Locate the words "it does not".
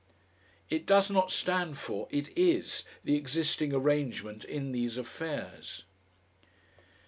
0.67-1.31